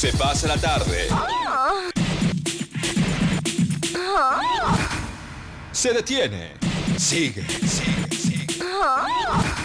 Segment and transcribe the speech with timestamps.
[0.00, 1.08] Se pasa la tarde.
[5.72, 6.54] Se detiene.
[6.96, 8.46] Sigue, sigue, sigue.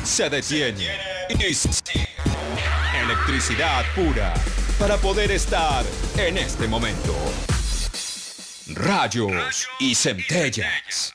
[0.04, 1.00] Se detiene.
[1.29, 2.10] Y sigue.
[3.02, 4.34] Electricidad pura
[4.78, 5.85] para poder estar
[6.17, 7.15] en este momento.
[8.67, 11.13] Rayos y centellas.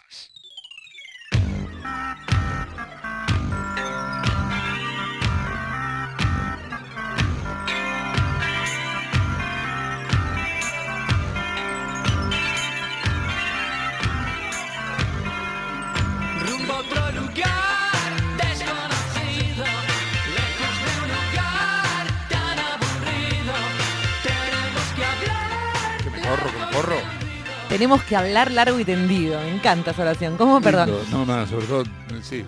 [27.69, 29.41] Tenemos que hablar largo y tendido.
[29.41, 30.37] Me encanta esa oración.
[30.37, 30.91] ¿Cómo, perdón?
[31.11, 31.85] No, nada, sobre todo,
[32.23, 32.45] sí.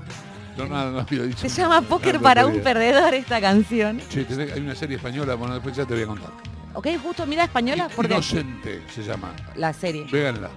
[0.57, 1.39] No, nada, no había dicho.
[1.39, 4.01] Se llama Póker para un perdedor esta canción.
[4.11, 6.31] Tenés- hay una serie española, bueno, después ya te voy a contar.
[6.75, 9.33] Ok, justo, mira española, porque Inocente se llama.
[9.57, 10.07] la serie.
[10.11, 10.51] Véanla.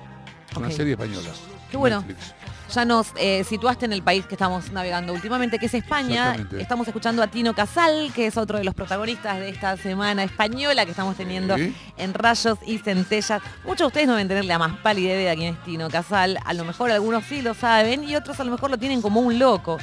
[0.56, 1.30] Una serie española.
[1.70, 2.04] Qué bueno.
[2.08, 2.34] Netflix.
[2.74, 6.36] Ya nos eh, situaste en el país que estamos navegando últimamente, que es España.
[6.58, 10.84] Estamos escuchando a Tino Casal, que es otro de los protagonistas de esta semana española
[10.84, 11.76] que estamos teniendo Sí.
[11.98, 13.42] en Rayos y Centellas.
[13.64, 16.40] Muchos de ustedes no deben tener la más pálida idea de quién es Tino Casal.
[16.44, 19.20] A lo mejor algunos sí lo saben y otros a lo mejor lo tienen como
[19.22, 19.78] un loco.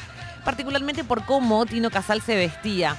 [0.44, 2.96] Particularmente por cómo Tino Casal se vestía.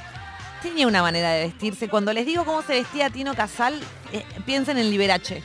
[0.62, 1.90] Tenía una manera de vestirse.
[1.90, 3.78] Cuando les digo cómo se vestía Tino Casal,
[4.14, 5.44] eh, piensen en Liberace.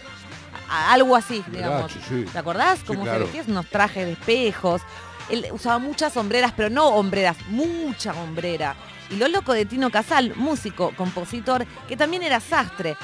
[0.69, 1.93] A- algo así, digamos.
[2.09, 2.25] Sí.
[2.33, 2.79] ¿Te acordás?
[2.81, 3.19] Sí, Cómo claro.
[3.27, 4.83] se vestía, unos trajes de espejos.
[5.31, 8.75] Él usaba muchas sombreras, pero no hombreras, mucha hombrera.
[9.11, 12.97] Y lo loco de Tino Casal, músico, compositor, que también era sastre.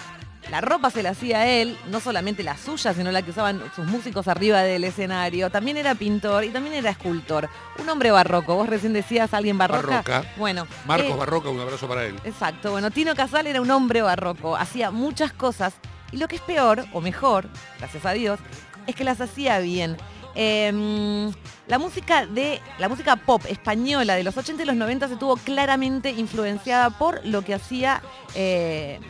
[0.51, 3.87] La ropa se la hacía él, no solamente la suya, sino la que usaban sus
[3.87, 5.49] músicos arriba del escenario.
[5.49, 7.49] También era pintor y también era escultor.
[7.79, 8.55] Un hombre barroco.
[8.55, 10.03] Vos recién decías alguien barroca.
[10.03, 10.25] Barroca.
[10.37, 10.67] Bueno.
[10.87, 12.17] Marcos eh, Barroca, un abrazo para él.
[12.25, 15.73] Exacto, bueno, Tino Casal era un hombre barroco, hacía muchas cosas
[16.15, 17.49] y lo que es peor, o mejor,
[17.79, 18.39] gracias a Dios,
[18.87, 19.97] es que las hacía bien.
[20.37, 21.31] Eh,
[21.67, 25.37] la música de la música pop española de los 80 y los 90 se tuvo
[25.37, 28.01] claramente influenciada por lo que hacía
[28.35, 29.01] eh,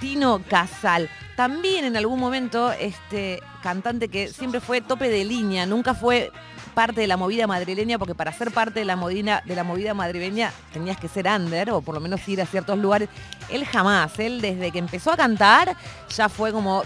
[0.00, 1.08] Tino Casal.
[1.42, 6.30] También en algún momento este cantante que siempre fue tope de línea, nunca fue
[6.72, 9.92] parte de la movida madrileña, porque para ser parte de la movida, de la movida
[9.92, 13.08] madrileña tenías que ser under, o por lo menos ir a ciertos lugares.
[13.50, 15.76] Él jamás, él desde que empezó a cantar,
[16.14, 16.84] ya fue como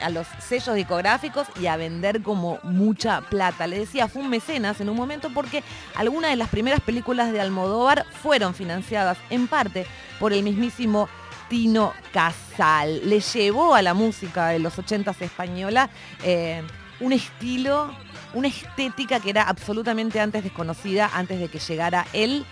[0.00, 3.68] a los sellos discográficos y a vender como mucha plata.
[3.68, 5.62] Le decía, fue un mecenas en un momento porque
[5.94, 9.86] algunas de las primeras películas de Almodóvar fueron financiadas en parte
[10.18, 11.08] por el mismísimo
[11.50, 13.02] Tino Casal.
[13.04, 15.90] Le llevó a la música de los 80s española
[16.22, 16.62] eh,
[17.00, 17.92] un estilo,
[18.32, 22.46] una estética que era absolutamente antes desconocida, antes de que llegara él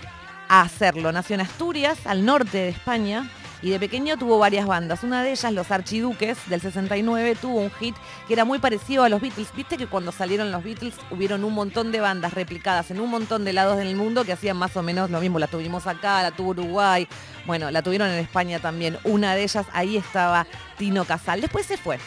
[0.48, 1.12] a hacerlo.
[1.12, 3.30] Nació en Asturias, al norte de España,
[3.62, 5.02] y de pequeño tuvo varias bandas.
[5.02, 7.96] Una de ellas, Los Archiduques, del 69, tuvo un hit
[8.26, 9.48] que era muy parecido a los Beatles.
[9.54, 13.44] Viste que cuando salieron los Beatles hubieron un montón de bandas replicadas en un montón
[13.44, 15.38] de lados del mundo que hacían más o menos lo mismo.
[15.38, 17.08] La tuvimos acá, la tuvo Uruguay,
[17.46, 18.98] bueno, la tuvieron en España también.
[19.04, 20.46] Una de ellas, ahí estaba
[20.76, 21.40] Tino Casal.
[21.40, 21.98] Después se fue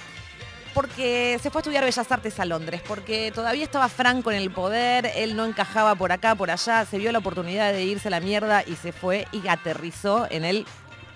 [0.74, 4.52] porque se fue a estudiar Bellas Artes a Londres, porque todavía estaba Franco en el
[4.52, 8.12] poder, él no encajaba por acá, por allá, se vio la oportunidad de irse a
[8.12, 10.66] la mierda y se fue y aterrizó en el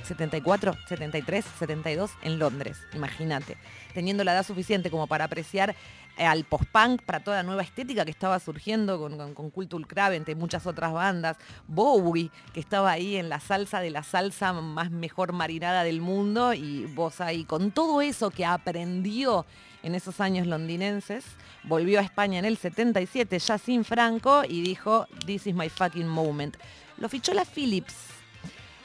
[0.06, 3.58] 74, 73, 72 en Londres, imagínate,
[3.94, 5.76] teniendo la edad suficiente como para apreciar
[6.18, 10.36] eh, al post-punk, para toda la nueva estética que estaba surgiendo con, con, con entre
[10.36, 11.36] muchas otras bandas,
[11.68, 16.54] Bowie, que estaba ahí en la salsa de la salsa más mejor marinada del mundo,
[16.54, 19.46] y vos ahí, con todo eso que aprendió
[19.84, 21.26] en esos años londinenses,
[21.64, 26.08] volvió a España en el 77, ya sin Franco, y dijo, This is my fucking
[26.08, 26.56] moment.
[26.98, 28.15] Lo fichó la Philips.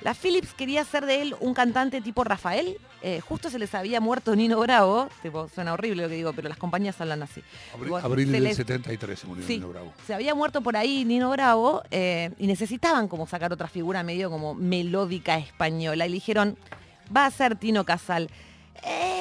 [0.03, 2.79] La Philips quería hacer de él un cantante tipo Rafael.
[3.03, 5.09] eh, justo se les había muerto Nino Bravo.
[5.23, 7.43] Tipo, suena horrible lo que digo, pero las compañías hablan así.
[7.75, 9.93] Abri- Igual, abril del les- 73 se murió Sí, Nino Bravo.
[10.07, 14.31] se había muerto por ahí Nino Bravo eh, y necesitaban como sacar otra figura medio
[14.31, 16.05] como melódica española.
[16.07, 16.59] Y le dijeron,
[17.15, 18.29] va a ser Tino Casal.
[18.85, 19.20] Eh,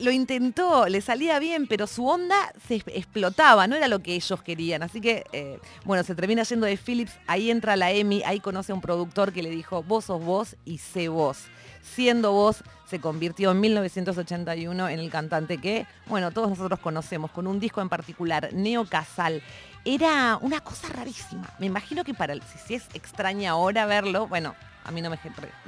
[0.00, 4.42] lo intentó, le salía bien, pero su onda se explotaba, no era lo que ellos
[4.42, 4.82] querían.
[4.82, 8.72] Así que, eh, bueno, se termina yendo de Philips, ahí entra la Emi, ahí conoce
[8.72, 11.44] a un productor que le dijo, vos sos vos y sé vos.
[11.82, 17.46] Siendo vos, se convirtió en 1981 en el cantante que, bueno, todos nosotros conocemos, con
[17.46, 19.42] un disco en particular, Neo Casal.
[19.84, 21.50] Era una cosa rarísima.
[21.58, 24.54] Me imagino que para si, si es extraña ahora verlo, bueno,
[24.84, 25.18] a mí no me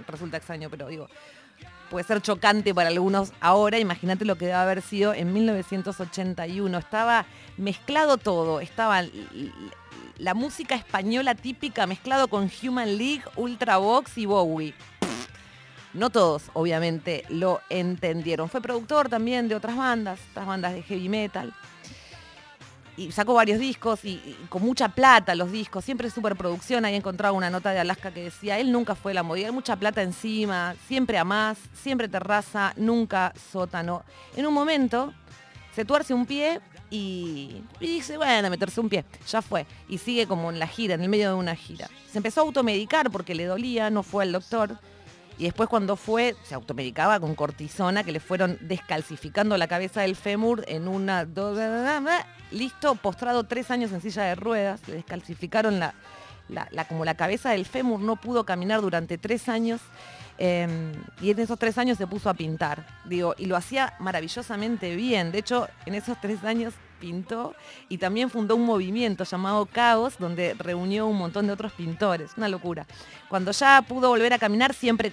[0.07, 1.09] resulta extraño, pero digo,
[1.95, 3.79] puede ser chocante para algunos ahora.
[3.79, 6.77] Imagínate lo que debe haber sido en 1981.
[6.77, 7.25] Estaba
[7.57, 8.59] mezclado todo.
[8.59, 9.05] Estaba
[10.19, 14.75] la música española típica mezclado con Human League, Ultravox y Bowie.
[15.93, 18.49] No todos, obviamente, lo entendieron.
[18.49, 21.55] Fue productor también de otras bandas, otras bandas de heavy metal.
[22.97, 26.85] Y sacó varios discos y, con mucha plata los discos, siempre superproducción.
[26.85, 30.03] Ahí encontraba una nota de Alaska que decía, él nunca fue la movida, mucha plata
[30.03, 34.03] encima, siempre a más, siempre terraza, nunca sótano.
[34.37, 35.13] En un momento
[35.75, 36.61] se tuerce un pie
[36.91, 39.67] y, y dice, bueno, meterse un pie, ya fue.
[39.89, 41.89] Y sigue como en la gira, en el medio de una gira.
[42.13, 44.79] Se empezó a automedicar porque le dolía, no fue al doctor.
[45.37, 50.15] Y después cuando fue, se automedicaba con cortisona, que le fueron descalcificando la cabeza del
[50.15, 51.27] fémur en una...
[52.53, 55.95] Listo, postrado tres años en silla de ruedas, le descalcificaron la,
[56.89, 59.81] como la cabeza del fémur, no pudo caminar durante tres años.
[60.39, 64.95] eh, y en esos tres años se puso a pintar, digo, y lo hacía maravillosamente
[64.95, 65.33] bien.
[65.33, 67.55] De hecho, en esos tres años pintó
[67.89, 72.33] y también fundó un movimiento llamado Caos, donde reunió un montón de otros pintores.
[72.37, 72.87] Una locura.
[73.29, 75.13] Cuando ya pudo volver a caminar, siempre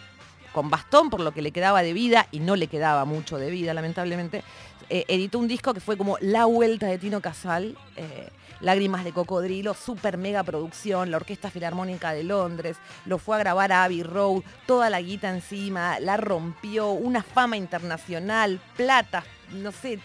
[0.54, 3.50] con bastón, por lo que le quedaba de vida, y no le quedaba mucho de
[3.50, 4.44] vida, lamentablemente,
[4.90, 7.78] eh, editó un disco que fue como la vuelta de Tino Casal.
[7.96, 8.30] eh,
[8.62, 13.72] Lágrimas de Cocodrilo, super mega producción, la Orquesta Filarmónica de Londres, lo fue a grabar
[13.72, 20.00] a Abbey Road, toda la guita encima, la rompió, una fama internacional, plata, no sé,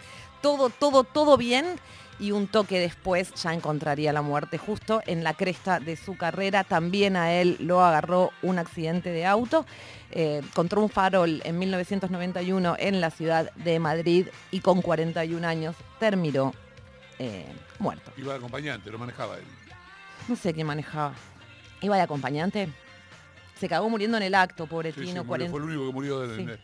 [0.46, 1.66] todo, todo, todo bien.
[2.20, 6.62] Y un toque después ya encontraría la muerte justo en la cresta de su carrera.
[6.62, 9.66] También a él lo agarró un accidente de auto
[10.12, 15.74] eh, contra un farol en 1991 en la ciudad de Madrid y con 41 años
[15.98, 16.54] terminó
[17.18, 17.44] eh,
[17.80, 18.12] muerto.
[18.16, 19.44] Iba de acompañante, lo manejaba él.
[20.28, 21.12] No sé quién manejaba.
[21.82, 22.68] ¿Iba de acompañante?
[23.58, 25.24] Se cagó muriendo en el acto, pobre Sí, Tino.
[25.24, 25.50] murió, 40.
[25.50, 26.20] fue el único que murió.
[26.20, 26.44] de- Sí.
[26.44, 26.58] de-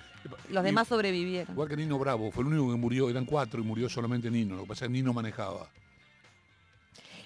[0.51, 1.53] Los demás sobrevivieron.
[1.53, 4.55] Igual que Nino Bravo, fue el único que murió, eran cuatro y murió solamente Nino.
[4.57, 5.67] Lo que pasa es que Nino manejaba.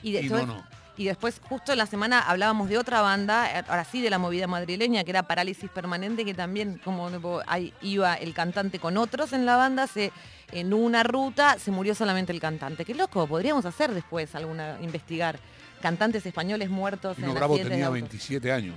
[0.03, 0.65] Y, de- Y todo- no, no.
[0.97, 4.19] y después, justo en la semana, hablábamos de otra banda, eh, ahora sí de la
[4.19, 7.11] movida madrileña, que era Parálisis Permanente, que también, como
[7.47, 10.13] ahí iba el cantante con otros en la banda, se,
[10.53, 12.85] en una ruta se murió solamente el cantante.
[12.85, 15.39] Qué loco, podríamos hacer después alguna, investigar.
[15.83, 17.93] Cantantes españoles muertos Nino en Bravo de tenía auto.
[17.93, 18.77] 27 años.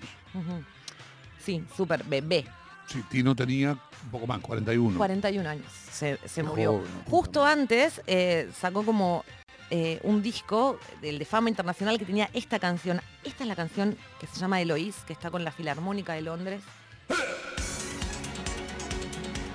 [1.49, 2.45] Sí, súper bebé.
[2.85, 4.97] Sí, Tino tenía un poco más, 41.
[4.97, 5.79] 41 años
[6.25, 6.81] se, murió.
[7.09, 9.25] Justo antes eh, sacó como
[9.69, 13.01] eh, un disco, el de fama internacional, que tenía esta canción.
[13.23, 16.61] Esta es la canción que se llama Eloís, que está con la Filarmónica de Londres.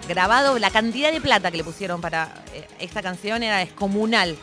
[0.08, 4.37] Grabado, la cantidad de plata que le pusieron para eh, esta canción era descomunal.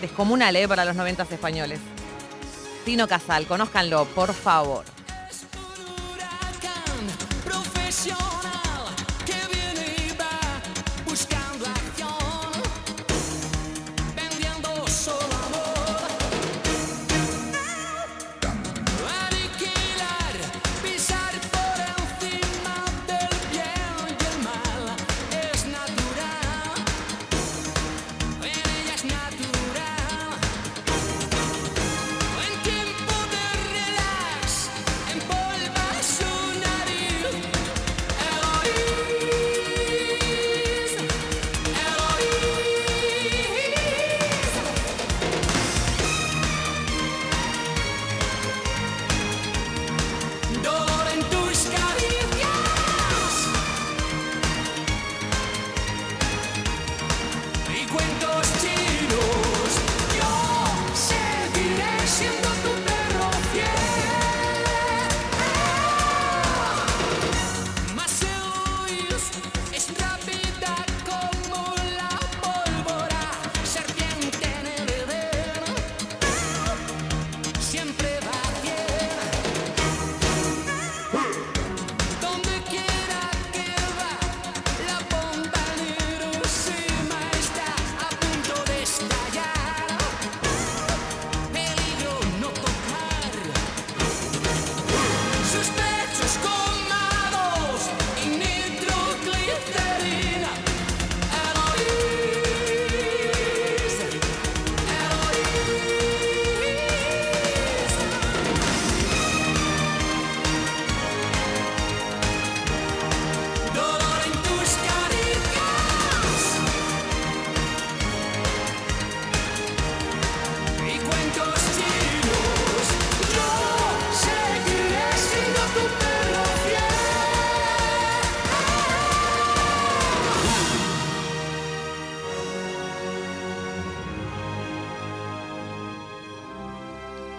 [0.00, 0.68] Descomunal, ¿eh?
[0.68, 1.80] Para los 90 españoles.
[2.84, 4.84] Tino Casal, conózcanlo, por favor.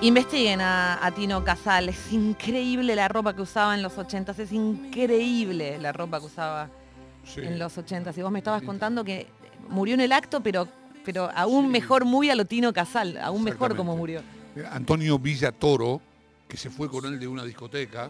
[0.02, 4.52] Investiguen a, a Tino Casal, es increíble la ropa que usaba en los 80, es
[4.52, 6.70] increíble la ropa que usaba
[7.24, 7.40] Sí.
[7.42, 8.12] en los 80.
[8.18, 9.28] Y vos me estabas contando que
[9.70, 10.68] murió en el acto, pero,
[11.06, 14.22] pero aún mejor muy a lo Tino Casal, aún mejor como murió.
[14.56, 16.02] Eh, Antonio Villatoro,
[16.48, 18.10] que se fue con él de una discoteca,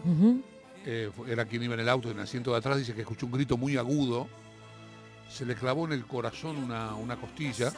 [0.86, 3.26] eh, era quien iba en el auto, en el asiento de atrás, dice que escuchó
[3.26, 4.28] un grito muy agudo,
[5.30, 7.70] se le clavó en el corazón una, una costilla,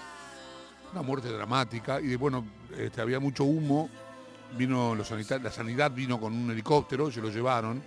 [0.93, 2.45] una muerte dramática, y bueno,
[2.79, 3.91] este, había mucho humo,
[4.57, 7.83] vino los sanita- la sanidad vino con un helicóptero, se lo llevaron,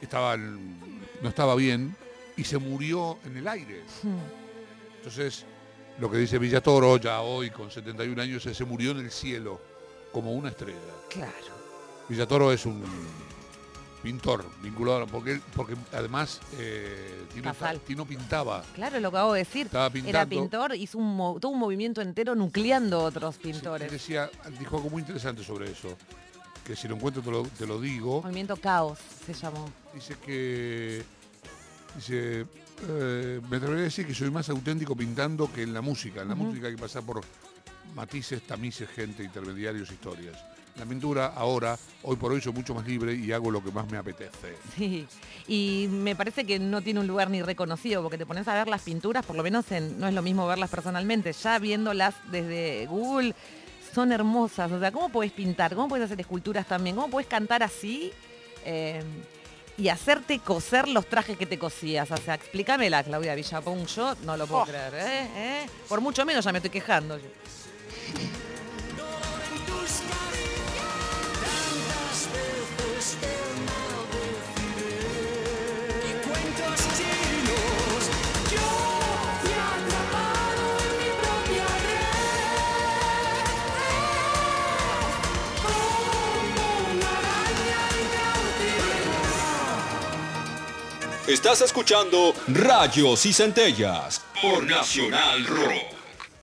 [0.00, 1.96] estaba no estaba bien,
[2.36, 3.82] y se murió en el aire.
[4.02, 4.18] Hmm.
[4.98, 5.46] Entonces,
[5.98, 9.60] lo que dice Villatoro, ya hoy con 71 años, es, se murió en el cielo,
[10.12, 10.78] como una estrella.
[11.08, 11.32] Claro.
[12.08, 12.82] Villatoro es un
[14.06, 17.52] pintor vinculado, porque, él- porque además eh, Tino.
[17.84, 18.62] Tino pintaba.
[18.74, 19.66] Claro, lo que acabo de decir.
[19.66, 23.90] Estaba Era pintor, hizo un, todo un movimiento entero nucleando otros pintores.
[23.90, 25.96] decía, dijo algo muy interesante sobre eso,
[26.64, 28.22] que si lo encuentro te lo, te lo digo.
[28.22, 29.68] Movimiento Caos se llamó.
[29.92, 31.02] Dice que,
[31.96, 32.46] dice,
[32.88, 36.22] eh, me atrevería a decir que soy más auténtico pintando que en la música.
[36.22, 37.22] En la música hay que pasar por
[37.96, 40.36] matices, tamices, gente, intermediarios, historias.
[40.78, 43.90] La pintura ahora, hoy por hoy, soy mucho más libre y hago lo que más
[43.90, 44.56] me apetece.
[44.76, 45.06] Sí,
[45.48, 48.68] y me parece que no tiene un lugar ni reconocido, porque te pones a ver
[48.68, 52.84] las pinturas, por lo menos en- no es lo mismo verlas personalmente, ya viéndolas desde
[52.86, 53.34] Google,
[53.94, 54.70] son hermosas.
[54.70, 55.74] O sea, ¿cómo puedes pintar?
[55.74, 56.94] ¿Cómo puedes hacer esculturas también?
[56.94, 58.12] ¿Cómo puedes cantar así?
[58.66, 59.02] Eh,
[59.78, 62.10] y hacerte coser los trajes que te cosías.
[62.10, 63.86] O sea, explícamela, Claudia Villapón.
[63.86, 64.66] Yo no lo puedo Oh.
[64.66, 64.94] creer.
[64.94, 65.28] ¿eh?
[65.36, 65.66] ¿eh?
[65.88, 67.18] Por mucho menos ya me estoy quejando.
[91.46, 95.95] Estás escuchando Rayos y Centellas por Nacional Rock.